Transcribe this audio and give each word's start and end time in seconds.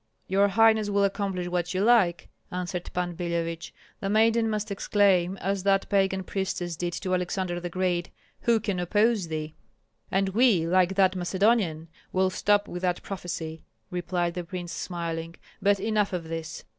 "Your 0.27 0.47
highness 0.47 0.89
will 0.89 1.03
accomplish 1.03 1.47
what 1.47 1.75
you 1.75 1.83
like," 1.83 2.27
answered 2.49 2.89
Pan 2.91 3.13
Billevich. 3.15 3.71
"The 3.99 4.09
maiden 4.09 4.49
must 4.49 4.71
exclaim, 4.71 5.37
as 5.37 5.61
that 5.61 5.87
pagan 5.89 6.23
priestess 6.23 6.75
did 6.75 6.93
to 6.93 7.13
Alexander 7.13 7.59
the 7.59 7.69
Great, 7.69 8.09
'Who 8.41 8.59
can 8.59 8.79
oppose 8.79 9.27
thee?'" 9.27 9.53
"And 10.09 10.29
we, 10.29 10.65
like 10.65 10.95
that 10.95 11.15
Macedonian, 11.15 11.87
will 12.11 12.31
stop 12.31 12.67
with 12.67 12.81
that 12.81 13.03
prophecy," 13.03 13.63
replied 13.91 14.33
the 14.33 14.43
prince, 14.43 14.73
smiling. 14.73 15.35
"But 15.61 15.79
enough 15.79 16.13
of 16.13 16.23
this! 16.29 16.63